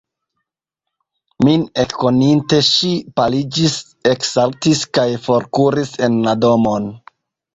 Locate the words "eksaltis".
4.13-4.81